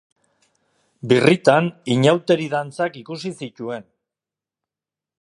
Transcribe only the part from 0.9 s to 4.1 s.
Birritan inauteri-dantzak ikusi zituen.